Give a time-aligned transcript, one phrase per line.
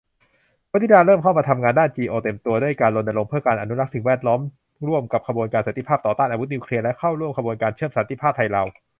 [0.71, 4.41] วนิดาเริ่มเข้ามาทำงานด้านเอ็นจีโอเต็มตัว ด้วยการรณรงค์เพื่อการอนุรักษ์สิ่งแวดล้อม
[4.87, 8.67] ร่วมกับขบวนการสันติภาพต่อต้าน อาวุธนิวเคลียร์ และเข้าร่วมขบวนการเชื่อมสันติภาพไทยลาว